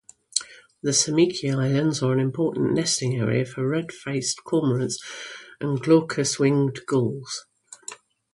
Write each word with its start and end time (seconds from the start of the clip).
The 0.81 0.93
Semichi 0.93 1.53
Islands 1.55 2.01
are 2.01 2.11
an 2.11 2.19
important 2.19 2.73
nesting 2.73 3.17
area 3.19 3.45
for 3.45 3.67
red-faced 3.67 4.39
cormorants 4.43 4.95
and 5.59 5.79
glaucous-winged 5.79 6.87
gulls. 6.87 7.45